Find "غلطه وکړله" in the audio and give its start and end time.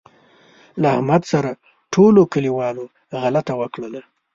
3.21-4.01